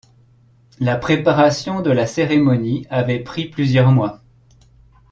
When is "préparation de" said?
0.95-1.91